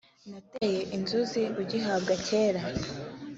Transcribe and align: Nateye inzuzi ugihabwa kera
Nateye 0.29 0.81
inzuzi 0.95 1.41
ugihabwa 1.61 2.13
kera 2.27 2.61